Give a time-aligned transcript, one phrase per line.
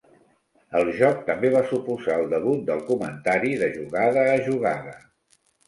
[0.79, 4.99] El joc també va suposar el debut del comentari de jugada a jugada.